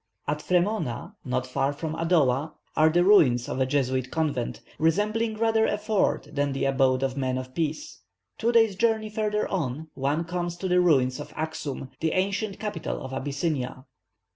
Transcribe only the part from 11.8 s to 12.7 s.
the ancient